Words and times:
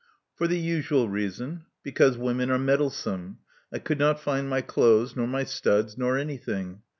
For 0.33 0.47
the 0.47 0.57
usual 0.57 1.09
reason— 1.09 1.65
because 1.83 2.17
women 2.17 2.49
are 2.49 2.57
meddle 2.57 2.89
some. 2.89 3.37
I 3.71 3.77
could 3.77 3.99
not 3.99 4.19
find 4.19 4.49
my 4.49 4.61
clothes, 4.61 5.15
nor 5.15 5.27
my 5.27 5.43
studs, 5.43 5.95
nor 5.95 6.17
anything. 6.17 6.81